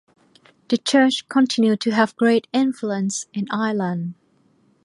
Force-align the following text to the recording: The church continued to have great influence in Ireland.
The 0.69 0.79
church 0.79 1.27
continued 1.29 1.79
to 1.81 1.91
have 1.91 2.15
great 2.15 2.47
influence 2.51 3.27
in 3.33 3.45
Ireland. 3.51 4.15